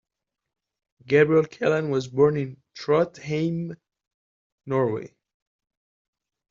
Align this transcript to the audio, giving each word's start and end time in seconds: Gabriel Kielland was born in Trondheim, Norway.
Gabriel 1.05 1.43
Kielland 1.43 1.89
was 1.91 2.07
born 2.07 2.35
in 2.35 2.59
Trondheim, 2.73 3.75
Norway. 4.65 5.15